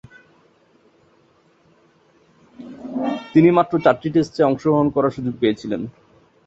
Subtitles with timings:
[3.33, 5.81] তিনি মাত্র চারটি টেস্টে অংশগ্রহণ করার সুযোগ পেয়েছিলেন।